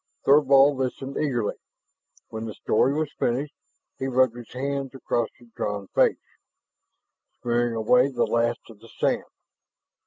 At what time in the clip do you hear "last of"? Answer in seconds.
8.25-8.79